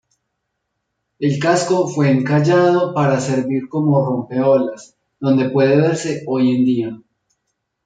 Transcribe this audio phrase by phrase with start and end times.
[1.19, 7.01] El casco fue encallado para servir como rompeolas, donde puede verse hoy en día.